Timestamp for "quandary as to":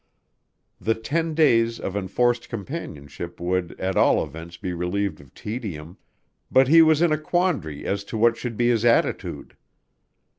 7.19-8.17